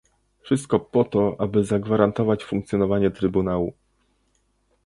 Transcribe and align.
Wszystko 0.41 0.79
po 0.79 1.03
to, 1.05 1.35
aby 1.39 1.63
zagwarantować 1.63 2.43
funkcjonowanie 2.43 3.11
trybunału 3.11 3.73